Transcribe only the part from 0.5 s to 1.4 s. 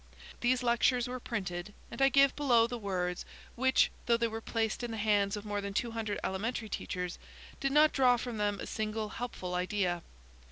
lectures were